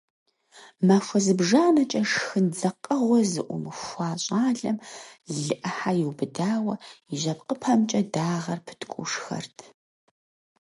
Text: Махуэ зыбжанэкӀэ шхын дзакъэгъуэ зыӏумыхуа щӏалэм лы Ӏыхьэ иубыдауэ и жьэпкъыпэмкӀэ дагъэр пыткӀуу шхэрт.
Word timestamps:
Махуэ 0.87 1.19
зыбжанэкӀэ 1.25 2.01
шхын 2.09 2.45
дзакъэгъуэ 2.53 3.19
зыӏумыхуа 3.31 4.09
щӏалэм 4.23 4.77
лы 5.35 5.43
Ӏыхьэ 5.61 5.91
иубыдауэ 6.01 6.75
и 7.11 7.15
жьэпкъыпэмкӀэ 7.21 8.01
дагъэр 8.13 8.59
пыткӀуу 8.65 9.07
шхэрт. 9.11 9.57